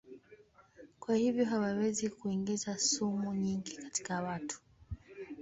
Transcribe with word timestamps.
Kwa 0.99 1.15
hivyo 1.15 1.45
hawawezi 1.45 2.09
kuingiza 2.09 2.77
sumu 2.77 3.35
nyingi 3.35 3.75
katika 3.77 4.21
watu. 4.23 4.61